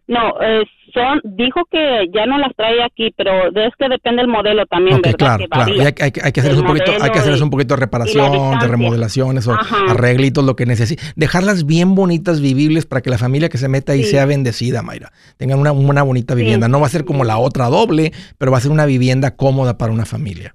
[0.07, 4.31] No, eh, son, dijo que ya no las trae aquí, pero es que depende del
[4.31, 5.19] modelo también, ¿verdad?
[5.19, 5.73] Claro, claro.
[5.81, 8.69] hay, que, hay que hacerles un poquito, hay que hacerles un poquito de reparación, de
[8.69, 9.57] remodelaciones o
[9.89, 11.03] arreglitos, lo que necesite.
[11.17, 15.11] Dejarlas bien bonitas, vivibles, para que la familia que se meta ahí sea bendecida, Mayra.
[15.37, 16.69] Tengan una, una bonita vivienda.
[16.69, 19.79] No va a ser como la otra doble, pero va a ser una vivienda cómoda
[19.79, 20.55] para una familia.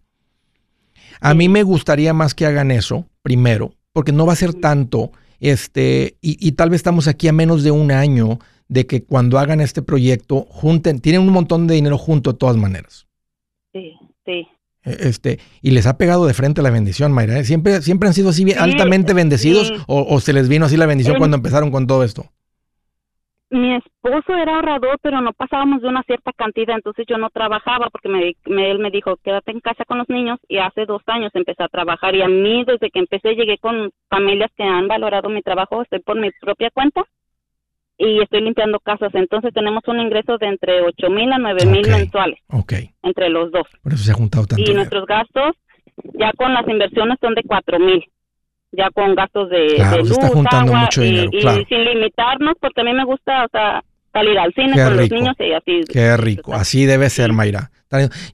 [1.21, 5.12] A mí me gustaría más que hagan eso primero, porque no va a ser tanto,
[5.41, 9.59] este, y, tal vez estamos aquí a menos de un año de que cuando hagan
[9.59, 13.07] este proyecto, junten, tienen un montón de dinero junto de todas maneras.
[13.73, 13.91] Sí,
[14.25, 14.47] sí.
[14.85, 17.39] E, este, y les ha pegado de frente la bendición, Mayra.
[17.39, 17.43] ¿eh?
[17.43, 21.17] ¿Siempre, ¿Siempre han sido así altamente bendecidos o, o, se les vino así la bendición
[21.17, 22.31] cuando empezaron con todo esto?
[23.49, 27.89] Mi esposo era ahorrador, pero no pasábamos de una cierta cantidad, entonces yo no trabajaba
[27.89, 31.31] porque me, él me dijo, quédate en casa con los niños y hace dos años
[31.33, 35.29] empecé a trabajar y a mí desde que empecé llegué con familias que han valorado
[35.29, 37.03] mi trabajo, estoy por mi propia cuenta
[37.97, 41.88] y estoy limpiando casas, entonces tenemos un ingreso de entre ocho mil a nueve mil
[41.89, 42.91] mensuales okay.
[43.01, 43.67] entre los dos.
[43.81, 44.71] Por eso se ha juntado tanto.
[44.71, 45.55] Y nuestros gastos
[46.13, 48.05] ya con las inversiones son de cuatro mil
[48.71, 50.17] ya con gastos de, luz,
[50.51, 54.97] agua, y, sin limitarnos, porque a mí me gusta, o sea, salir al cine con
[54.97, 55.82] los niños y así.
[55.91, 57.71] Qué rico, así debe ser, Mayra.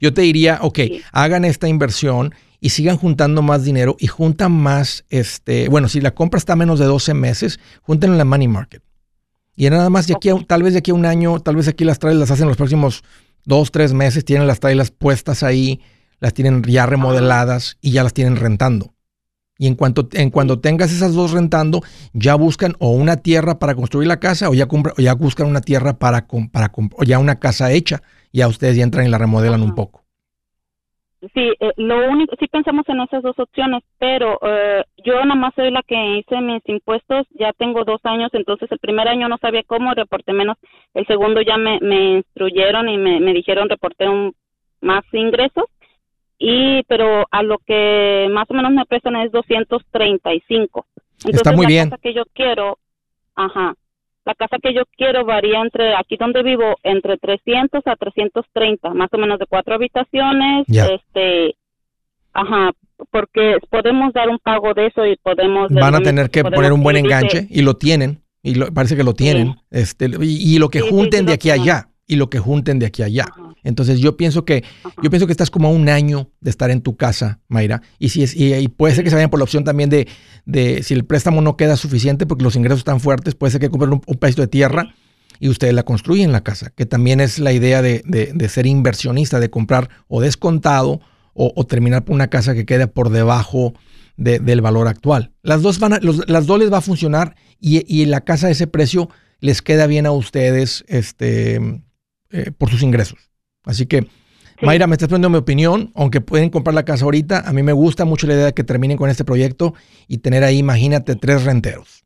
[0.02, 0.80] Yo te diría, ok,
[1.14, 6.12] hagan esta inversión y sigan juntando más dinero y juntan más, este, bueno, si la
[6.12, 8.82] compra está a menos de 12 meses, junten en la money market.
[9.56, 11.86] Y nada más de aquí tal vez de aquí a un año, tal vez aquí
[11.86, 13.04] las traes las hacen los próximos
[13.46, 15.80] dos, tres meses, tienen las trailers puestas ahí,
[16.20, 18.95] las tienen ya remodeladas y ya las tienen rentando.
[19.58, 21.82] Y en cuanto, en cuando tengas esas dos rentando,
[22.14, 25.62] ya buscan o una tierra para construir la casa o ya, o ya buscan una
[25.62, 28.02] tierra para, para o ya una casa hecha.
[28.34, 30.06] Ya ustedes ya entran y la remodelan un poco.
[31.34, 35.56] Sí, eh, lo único, sí pensamos en esas dos opciones, pero eh, yo nada más
[35.56, 39.38] soy la que hice mis impuestos, ya tengo dos años, entonces el primer año no
[39.40, 40.58] sabía cómo, reporté menos,
[40.94, 44.36] el segundo ya me, me instruyeron y me, me dijeron reporté un,
[44.82, 45.66] más ingresos
[46.38, 50.86] y pero a lo que más o menos me prestan es 235.
[51.18, 51.90] Entonces, Está muy la bien.
[51.90, 52.78] casa que yo quiero,
[53.36, 53.76] ajá,
[54.26, 59.10] la casa que yo quiero varía entre aquí donde vivo entre 300 a 330, más
[59.14, 61.56] o menos de cuatro habitaciones, este,
[62.34, 62.72] ajá,
[63.12, 66.82] porque podemos dar un pago de eso y podemos van a tener que poner un
[66.82, 71.26] buen enganche y lo tienen y parece que lo tienen, este, y, lo que junten
[71.26, 73.26] de aquí a allá, y lo que junten de aquí a allá.
[73.64, 74.64] Entonces yo pienso que
[75.02, 78.10] yo pienso que estás como a un año de estar en tu casa, Mayra, y
[78.10, 80.08] si es y, puede ser que se vayan por la opción también de,
[80.46, 83.70] de, si el préstamo no queda suficiente porque los ingresos están fuertes, puede ser que
[83.70, 84.94] compren un, un pedacito de tierra
[85.40, 89.40] y ustedes la construyen la casa, que también es la idea de, de, ser inversionista,
[89.40, 91.02] de comprar o descontado
[91.34, 93.74] o, terminar por una casa que quede por debajo
[94.16, 95.34] del valor actual.
[95.42, 98.68] Las dos, van las dos les va a funcionar y, y la casa a ese
[98.68, 99.10] precio
[99.42, 101.84] les queda bien a ustedes este,
[102.36, 103.32] eh, por sus ingresos.
[103.64, 104.08] Así que,
[104.62, 107.74] Mayra, me estás poniendo mi opinión, aunque pueden comprar la casa ahorita, a mí me
[107.74, 109.74] gusta mucho la idea de que terminen con este proyecto
[110.08, 112.06] y tener ahí, imagínate, tres renteros.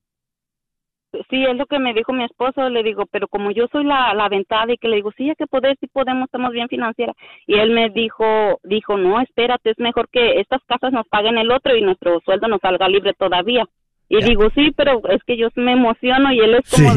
[1.29, 4.13] Sí, es lo que me dijo mi esposo, le digo, pero como yo soy la,
[4.13, 7.13] la aventada y que le digo, sí, hay que poder, sí podemos, estamos bien financiera.
[7.47, 11.51] Y él me dijo, dijo, no, espérate, es mejor que estas casas nos paguen el
[11.51, 13.65] otro y nuestro sueldo nos salga libre todavía.
[14.11, 16.91] Y digo, sí, pero es que yo me emociono y él es como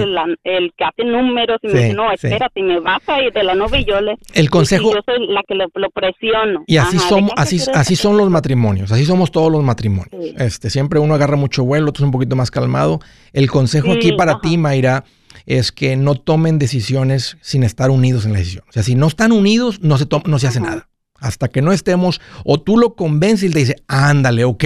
[0.44, 3.54] el que hace números y me dice, no, espérate, y me baja y de la
[3.54, 4.16] nube y yo le...
[4.32, 4.94] El consejo...
[4.94, 6.64] yo soy la que lo, presiono.
[6.66, 10.08] Y así, somos, así, así son los matrimonios, así somos todos los matrimonios.
[10.38, 13.00] Este, siempre uno agarra mucho vuelo, otro es un poquito más calmado.
[13.34, 15.04] El consejo aquí para ti, Mayra,
[15.44, 18.64] es que no tomen decisiones sin estar unidos en la decisión.
[18.70, 20.88] O sea, si no están unidos, no se, no se hace nada.
[21.20, 24.64] Hasta que no estemos, o tú lo convences y te dice, ándale, ok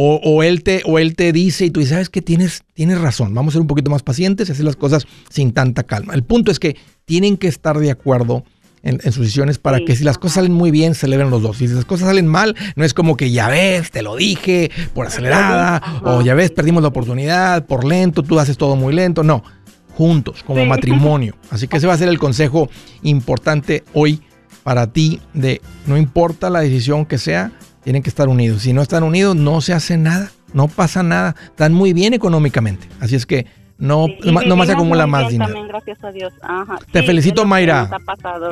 [0.00, 3.34] o, él te, o él te dice y tú dices, sabes que tienes, tienes razón,
[3.34, 6.14] vamos a ser un poquito más pacientes y hacer las cosas sin tanta calma.
[6.14, 8.44] El punto es que tienen que estar de acuerdo
[8.84, 11.60] en, sus decisiones para que si las cosas salen muy bien, celebren los dos.
[11.60, 14.70] Y si las cosas salen mal, no es como que ya ves, te lo dije,
[14.94, 19.24] por acelerada, o ya ves, perdimos la oportunidad, por lento, tú haces todo muy lento.
[19.24, 19.42] No,
[19.94, 21.34] juntos, como matrimonio.
[21.50, 22.70] Así que ese va a ser el consejo
[23.02, 24.22] importante hoy
[24.62, 27.50] para ti de no importa la decisión que sea,
[27.88, 28.60] tienen que estar unidos.
[28.60, 31.34] Si no están unidos, no se hace nada, no pasa nada.
[31.46, 32.86] Están muy bien económicamente.
[33.00, 33.46] Así es que
[33.78, 35.66] no, no, más se acumula más dinero.
[35.66, 36.34] gracias a Dios.
[36.92, 37.88] Te felicito, Mayra.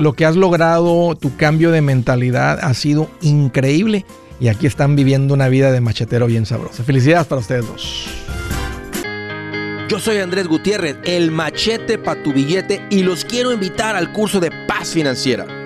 [0.01, 4.07] Lo que has logrado, tu cambio de mentalidad ha sido increíble.
[4.41, 6.83] Y aquí están viviendo una vida de machetero bien sabrosa.
[6.83, 8.09] Felicidades para ustedes dos.
[9.91, 14.41] Yo soy Andrés Gutiérrez, el machete para tu billete, y los quiero invitar al curso
[14.41, 15.66] de paz financiera.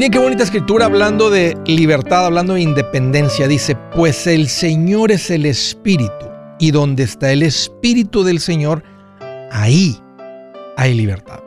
[0.00, 3.46] Miren qué bonita escritura hablando de libertad, hablando de independencia.
[3.46, 6.24] Dice, pues el Señor es el Espíritu,
[6.58, 8.82] y donde está el Espíritu del Señor,
[9.50, 10.00] ahí
[10.78, 11.40] hay libertad.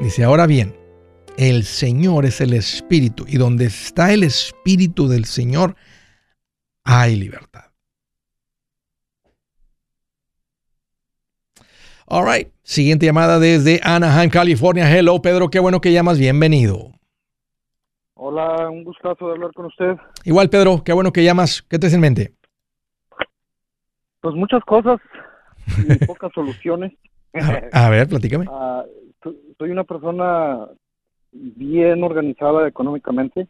[0.00, 0.76] Dice, ahora bien,
[1.36, 5.76] el Señor es el Espíritu, y donde está el Espíritu del Señor,
[6.82, 7.67] hay libertad.
[12.10, 12.48] All right.
[12.62, 14.90] Siguiente llamada desde Anaheim, California.
[14.90, 15.50] Hello, Pedro.
[15.50, 16.18] Qué bueno que llamas.
[16.18, 16.92] Bienvenido.
[18.14, 19.94] Hola, un gustazo de hablar con usted.
[20.24, 20.82] Igual, Pedro.
[20.82, 21.60] Qué bueno que llamas.
[21.68, 22.32] ¿Qué te en mente?
[24.22, 24.98] Pues muchas cosas
[25.66, 26.94] y pocas soluciones.
[27.72, 28.46] A, ver, platícame.
[28.50, 28.84] Ah,
[29.58, 30.66] soy una persona
[31.32, 33.48] bien organizada económicamente,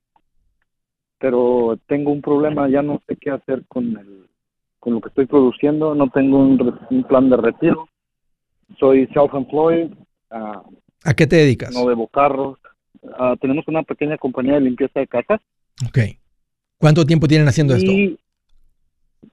[1.19, 2.69] pero tengo un problema.
[2.69, 4.27] Ya no sé qué hacer con, el,
[4.81, 5.95] con lo que estoy produciendo.
[5.95, 7.89] No tengo un plan de retiro
[8.79, 9.93] soy self-employed.
[10.31, 10.63] Ah,
[11.05, 11.73] ¿A qué te dedicas?
[11.73, 12.59] No debo carros.
[13.19, 15.41] Ah, tenemos una pequeña compañía de limpieza de casas.
[15.87, 15.99] Ok.
[16.79, 17.91] ¿Cuánto tiempo tienen haciendo esto?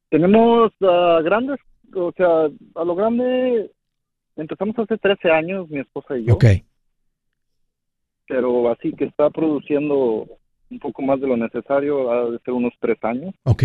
[0.10, 1.60] Tenemos uh, grandes,
[1.94, 3.72] o sea, a lo grande
[4.36, 6.36] empezamos hace 13 años, mi esposa y yo.
[6.36, 6.46] Ok.
[8.28, 10.28] Pero así que está produciendo
[10.72, 13.36] un poco más de lo necesario, ha de ser unos 3 años.
[13.44, 13.64] Ok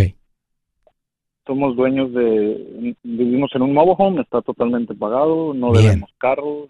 [1.51, 6.69] somos dueños de, vivimos en un mobile home, está totalmente pagado, no debemos carros,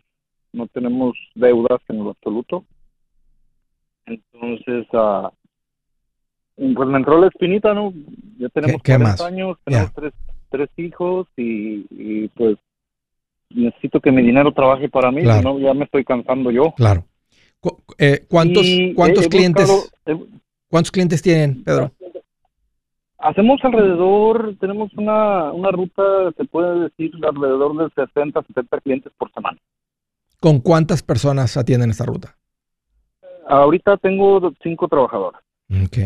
[0.55, 2.65] no tenemos deudas en lo absoluto.
[4.07, 5.31] Entonces, ah,
[6.57, 7.93] pues me entró la espinita, ¿no?
[8.39, 9.21] Ya tenemos ¿Qué- qué 40 más?
[9.21, 10.13] años, tenemos tres,
[10.49, 12.57] tres hijos y, y, pues
[13.51, 15.43] necesito que mi dinero trabaje para mí, Claro.
[15.43, 16.73] no ya me estoy cansando yo.
[16.75, 17.05] Claro.
[17.99, 18.67] Eh, ¿Cuántos,
[18.97, 21.93] cuántos clientes, buscado- he- cuántos clientes tienen, Pedro?
[23.23, 26.03] Hacemos alrededor, tenemos una, una ruta,
[26.37, 29.59] se puede decir, alrededor de 60, 70 clientes por semana.
[30.41, 32.37] ¿Con cuántas personas atienden esta ruta?
[33.47, 35.41] Ahorita tengo cinco trabajadores.
[35.85, 35.99] Ok.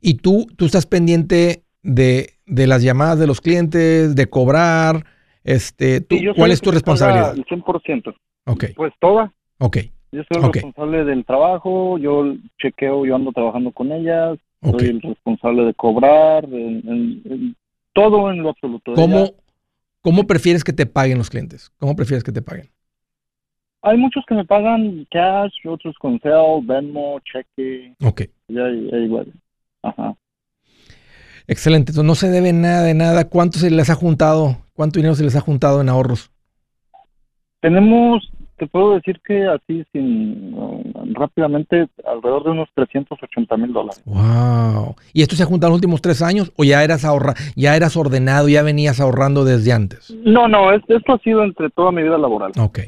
[0.00, 5.04] ¿Y tú, tú estás pendiente de, de las llamadas de los clientes, de cobrar?
[5.42, 7.34] Este, tú- Sí, ¿Cuál es tu responsabilidad?
[7.36, 8.14] El 100%.
[8.46, 9.32] Ok, Pues toda.
[9.58, 9.76] ok,
[10.12, 15.00] Yo soy el responsable del trabajo, yo chequeo, yo ando trabajando con ellas, soy el
[15.02, 17.56] responsable de cobrar, en- en- en
[17.92, 18.94] todo en lo absoluto.
[18.94, 19.30] ¿Cómo,
[20.02, 21.70] ¿Cómo prefieres que te paguen los clientes?
[21.78, 22.70] ¿Cómo prefieres que te paguen?
[23.82, 29.32] Hay muchos que me pagan cash, otros con Zelle, Venmo, cheque, Ok, ya, ya igual.
[29.82, 30.16] Ajá.
[31.46, 31.92] excelente.
[31.92, 33.28] Entonces no se debe nada de nada.
[33.28, 34.56] ¿Cuánto se les ha juntado?
[34.74, 36.30] ¿Cuánto dinero se les ha juntado en ahorros?
[37.60, 40.54] Tenemos, te puedo decir que así, sin
[41.14, 44.02] rápidamente, alrededor de unos 380 mil dólares.
[44.04, 44.96] Wow.
[45.12, 47.74] ¿Y esto se ha juntado en los últimos tres años o ya eras ahorra, ya
[47.76, 50.10] eras ordenado, ya venías ahorrando desde antes?
[50.24, 52.52] No, no, es- esto ha sido entre toda mi vida laboral.
[52.58, 52.80] Ok.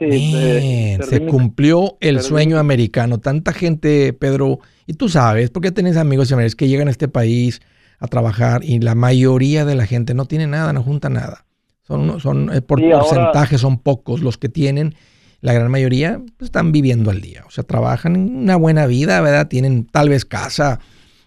[0.00, 3.18] Sí, perdí se cumplió el sueño americano.
[3.18, 7.08] Tanta gente, Pedro, y tú sabes, porque tenés amigos y amigas que llegan a este
[7.08, 7.60] país
[7.98, 11.44] a trabajar y la mayoría de la gente no tiene nada, no junta nada.
[11.88, 14.94] Son, son eh, por ahora- porcentaje, son pocos los que tienen.
[15.40, 17.44] La gran mayoría pues, están viviendo al día.
[17.46, 19.48] O sea, trabajan una buena vida, ¿verdad?
[19.48, 20.80] Tienen tal vez casa,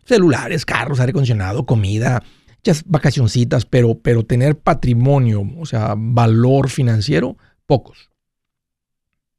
[0.05, 2.21] celulares, carros, aire acondicionado, comida,
[2.57, 8.09] muchas vacacioncitas, pero, pero tener patrimonio, o sea, valor financiero, pocos.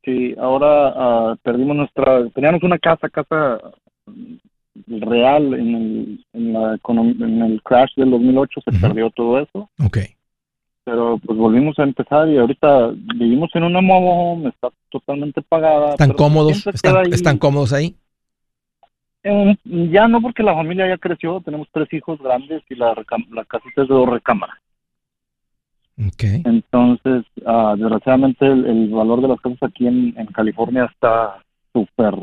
[0.04, 3.60] Sí, ahora ah, perdimos nuestra, teníamos una casa, casa
[4.06, 8.80] mm, real en el, en, la econom- en el crash del 2008, se Ujú.
[8.80, 9.98] perdió todo eso, Ok.
[10.84, 15.90] Pero pues volvimos a empezar y ahorita vivimos en una home, está totalmente pagada.
[15.90, 16.66] ¿Están cómodos?
[16.66, 17.96] ¿Están, queda ahí- ¿Están cómodos ahí?
[19.24, 22.94] Eh, ya no porque la familia ya creció, tenemos tres hijos grandes y la,
[23.30, 24.56] la casita es de dos recámaras.
[26.04, 26.24] Ok.
[26.44, 31.36] Entonces, ah, desgraciadamente el, el valor de las casas aquí en, en California está
[31.72, 32.14] súper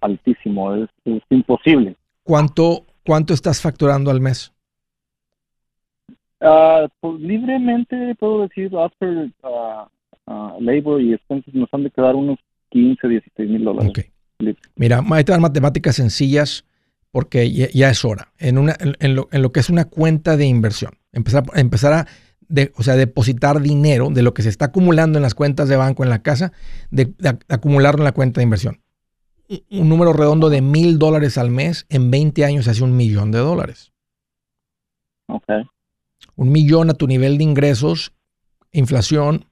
[0.00, 1.94] altísimo, es, es imposible.
[2.24, 4.52] ¿Cuánto, ¿Cuánto estás facturando al mes?
[6.42, 9.88] Ah, pues, libremente puedo decir, after ah,
[10.26, 12.38] ah, labor y expenses nos han de quedar unos
[12.70, 13.90] 15, 16 mil dólares.
[13.90, 14.56] Ok.
[14.74, 16.64] Mira, ahí te dan matemáticas sencillas
[17.12, 18.32] porque ya, ya es hora.
[18.38, 21.92] En, una, en, en lo, en lo que es una cuenta de inversión, empezar, empezar
[21.92, 22.06] a
[22.48, 25.76] de- o sea, depositar dinero de lo que se está acumulando en las cuentas de
[25.76, 26.52] banco en la casa,
[26.90, 28.80] de, de ac- acumularlo en la cuenta de inversión.
[29.48, 32.96] Un, un número redondo de mil dólares al mes, en 20 años se hace un
[32.96, 33.92] millón de dólares.
[35.28, 35.44] Ok.
[36.36, 38.12] Un millón a tu nivel de ingresos,
[38.72, 39.46] inflación,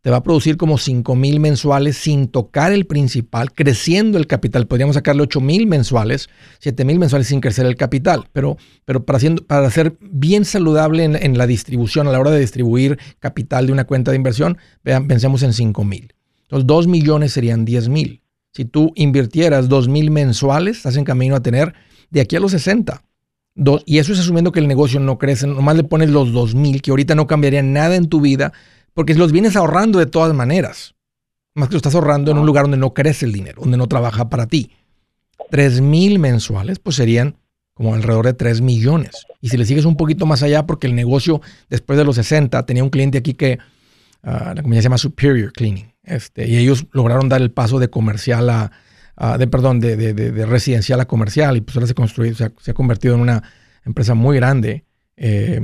[0.00, 4.66] te va a producir como 5 mil mensuales sin tocar el principal, creciendo el capital.
[4.66, 6.28] Podríamos sacarle 8 mil mensuales,
[6.60, 11.04] 7 mil mensuales sin crecer el capital, pero, pero para, haciendo, para ser bien saludable
[11.04, 14.58] en, en la distribución, a la hora de distribuir capital de una cuenta de inversión,
[14.84, 16.14] vean, pensemos en 5 mil.
[16.42, 18.22] Entonces, 2 millones serían 10 mil.
[18.52, 21.74] Si tú invirtieras 2 mil mensuales, estás en camino a tener
[22.10, 23.02] de aquí a los 60.
[23.60, 26.54] Dos, y eso es asumiendo que el negocio no crece, nomás le pones los 2
[26.54, 28.52] mil, que ahorita no cambiaría nada en tu vida,
[28.94, 30.94] porque los vienes ahorrando de todas maneras.
[31.54, 33.88] Más que lo estás ahorrando en un lugar donde no crece el dinero, donde no
[33.88, 34.70] trabaja para ti.
[35.50, 37.34] 3 mil mensuales, pues serían
[37.74, 39.26] como alrededor de 3 millones.
[39.40, 42.64] Y si le sigues un poquito más allá, porque el negocio después de los 60,
[42.64, 43.58] tenía un cliente aquí que
[44.22, 47.90] ah, la compañía se llama Superior Cleaning, este, y ellos lograron dar el paso de
[47.90, 48.70] comercial a,
[49.20, 52.34] a- de perdón, de, de- de- de residencial a comercial, y pues ahora se, construyó,
[52.34, 53.42] se, ha, se ha convertido en una
[53.84, 54.84] empresa muy grande.
[55.16, 55.60] eh,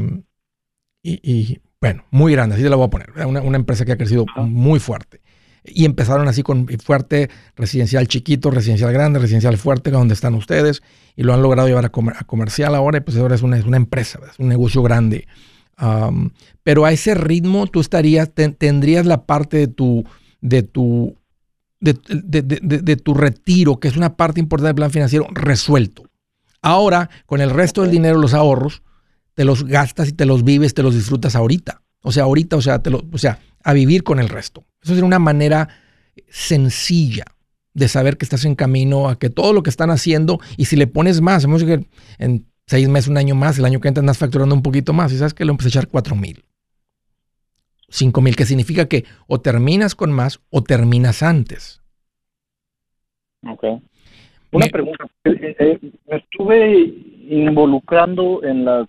[1.02, 3.10] y, y, bueno, muy grande, así te la voy a poner.
[3.26, 5.20] Una, una empresa que ha crecido muy fuerte.
[5.62, 10.82] Y empezaron así con fuerte, residencial chiquito, residencial grande, residencial fuerte, donde están ustedes,
[11.14, 13.58] y lo han logrado llevar a, comer- a comercial ahora, y pues ahora es una,
[13.58, 15.26] es una empresa, es un negocio grande.
[15.80, 16.30] Um,
[16.62, 20.04] pero a ese ritmo tú estarías, ten- tendrías la parte de tu,
[20.40, 21.16] de tu,
[21.92, 26.04] de, de- de- de- tu retiro, que es una parte importante del plan financiero, resuelto.
[26.62, 28.82] Ahora, con el resto del dinero, los ahorros,
[29.34, 31.82] te los gastas y te los vives, te los disfrutas ahorita.
[32.02, 34.64] O sea, ahorita, o sea, te lo- o sea, a vivir con el resto.
[34.82, 35.68] Eso sería una manera
[36.28, 37.24] sencilla
[37.74, 40.76] de saber que estás en camino a que todo lo que están haciendo, y si
[40.76, 41.86] le pones más, hemos que
[42.18, 45.12] en seis meses, un año más, el año que entra andas facturando un poquito más,
[45.12, 46.44] y sabes que le empiezas a echar cuatro mil.
[47.94, 51.80] 5 mil, que significa que o terminas con más o terminas antes.
[53.48, 53.64] Ok.
[54.50, 55.06] Una pregunta.
[55.24, 55.78] Eh, eh,
[56.08, 56.74] me estuve
[57.28, 58.88] involucrando en las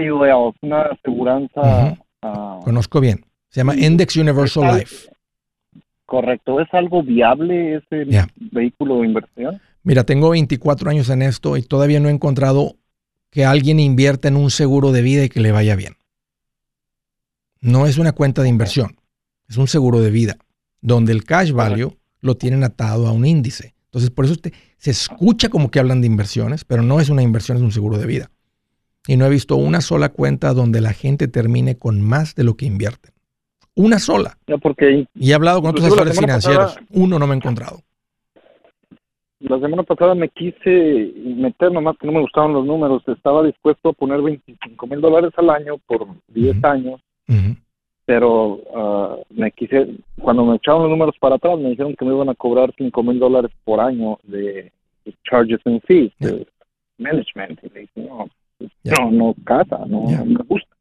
[0.00, 1.96] IOLs, una aseguranza.
[2.22, 3.24] Ah, Conozco bien.
[3.48, 5.10] Se llama Index Universal Life.
[6.06, 6.60] Correcto.
[6.60, 9.60] ¿Es algo viable ese vehículo de inversión?
[9.82, 12.76] Mira, tengo 24 años en esto y todavía no he encontrado
[13.30, 15.97] que alguien invierta en un seguro de vida y que le vaya bien.
[17.60, 18.96] No es una cuenta de inversión,
[19.48, 20.36] es un seguro de vida,
[20.80, 23.74] donde el cash value lo tienen atado a un índice.
[23.86, 24.34] Entonces, por eso
[24.76, 27.98] se escucha como que hablan de inversiones, pero no es una inversión, es un seguro
[27.98, 28.30] de vida.
[29.06, 32.56] Y no he visto una sola cuenta donde la gente termine con más de lo
[32.56, 33.12] que invierten.
[33.74, 34.36] Una sola.
[34.60, 36.76] porque y he hablado con otros asesores financieros.
[36.90, 37.80] Uno no me he encontrado.
[39.40, 43.02] La semana pasada me quise meter, nomás que no me gustaban los números.
[43.06, 47.00] Estaba dispuesto a poner 25 mil dólares al año por 10 años.
[48.06, 49.86] Pero ah, me quise,
[50.20, 53.02] cuando me echaron los números para atrás, me dijeron que me iban a cobrar 5
[53.02, 54.72] mil dólares por año de,
[55.24, 56.46] charges and fees, de
[56.98, 57.60] management.
[57.62, 58.28] Y le dije, no,
[58.84, 60.78] no, no casa, no, me gusta.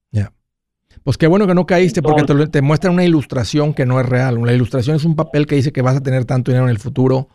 [1.04, 4.06] Pues qué bueno que no caíste porque te, te, muestran una ilustración que no es
[4.06, 4.42] real.
[4.44, 6.80] La ilustración es un papel que dice que vas a tener tanto dinero en el
[6.80, 7.30] futuro.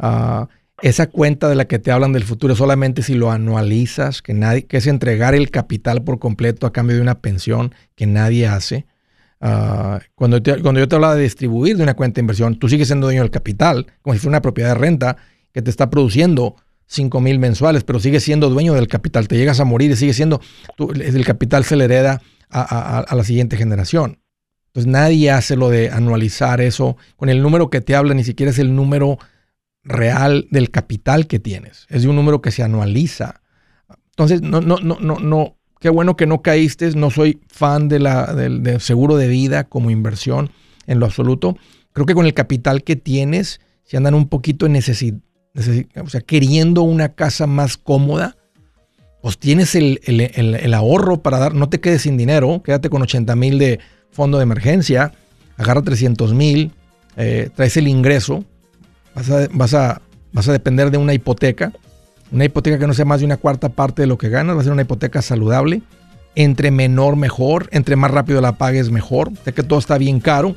[0.00, 0.46] Uh,
[0.84, 4.66] esa cuenta de la que te hablan del futuro solamente si lo anualizas, que, nadie,
[4.66, 8.84] que es entregar el capital por completo a cambio de una pensión que nadie hace.
[9.40, 12.88] Uh, cuando, cuando yo te hablaba de distribuir de una cuenta de inversión, tú sigues
[12.88, 15.16] siendo dueño del capital, como si fuera una propiedad de renta
[15.52, 16.56] que te está produciendo
[16.86, 19.26] 5 mil mensuales, pero sigues siendo dueño del capital.
[19.26, 20.42] Te llegas a morir y sigue siendo,
[20.78, 22.20] el capital se le hereda
[22.50, 24.18] a, la siguiente generación.
[24.66, 28.50] Entonces nadie hace lo de anualizar eso con el número que te habla, ni siquiera
[28.50, 29.18] es el número
[29.84, 31.86] real del capital que tienes.
[31.88, 33.42] Es de un número que se anualiza.
[34.10, 35.56] Entonces, no, no, no, no, no.
[35.80, 36.90] Qué bueno que no caíste.
[36.92, 40.50] No soy fan de la, del, seguro de vida como inversión
[40.86, 41.56] en lo absoluto.
[41.92, 45.18] Creo que con el capital que tienes, si andan un poquito en necesidad,
[46.02, 48.36] o sea, queriendo una casa más cómoda,
[49.22, 53.58] pues tienes el, ahorro para dar, no te quedes sin dinero, quédate con 80 mil
[53.58, 53.78] de
[54.10, 55.12] fondo de emergencia,
[55.56, 56.72] agarra 300 mil,
[57.16, 58.44] eh, traes el ingreso,
[59.14, 60.02] vas a, vas, a,
[60.32, 61.72] vas a depender de una hipoteca,
[62.32, 64.60] una hipoteca que no sea más de una cuarta parte de lo que ganas, va
[64.60, 65.82] a ser una hipoteca saludable,
[66.34, 70.56] entre menor mejor, entre más rápido la pagues mejor, sé que todo está bien caro,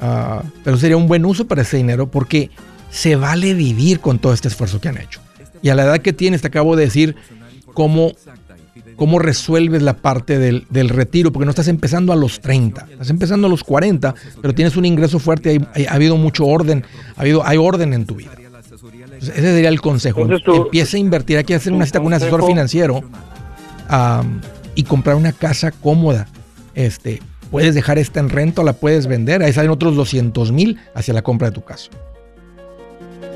[0.00, 2.50] ah, pero sería un buen uso para ese dinero porque
[2.90, 5.20] se vale vivir con todo este esfuerzo que han hecho.
[5.60, 7.16] Y a la edad que tienes, te acabo de decir,
[7.74, 8.12] cómo,
[8.98, 13.46] cómo resuelves la parte del, retiro, porque no estás empezando a los 30, estás empezando
[13.46, 16.84] a los 40, pero tienes un ingreso fuerte, ha habido mucho orden,
[17.16, 18.32] ha habido, hay orden en tu vida.
[19.20, 20.26] ese sería el consejo.
[20.28, 23.02] Empieza a invertir, aquí a hacer una cita con un asesor financiero
[24.74, 26.26] y comprar una casa cómoda.
[26.74, 27.22] Este,
[27.52, 31.22] puedes dejar esta en renta la puedes vender, ahí salen otros 200 mil hacia la
[31.22, 31.88] compra de tu casa.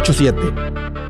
[0.00, 1.05] 87